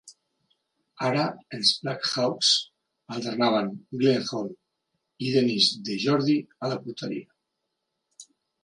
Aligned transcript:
Ara 1.09 1.25
els 1.57 1.73
Black 1.83 2.07
Hawks 2.21 2.49
alternaven 3.17 3.71
Glenn 4.03 4.27
Hall 4.33 4.51
i 5.29 5.31
Denis 5.37 5.71
DeJordy 5.91 6.41
a 6.69 6.75
la 6.75 6.85
porteria. 6.89 8.31